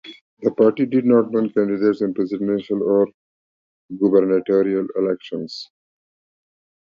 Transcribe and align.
The 0.41 0.49
party 0.49 0.87
did 0.87 1.05
not 1.05 1.31
run 1.31 1.51
candidates 1.51 2.01
in 2.01 2.15
presidential 2.15 2.81
or 2.81 3.05
gubernatorial 3.99 4.87
elections. 4.95 5.69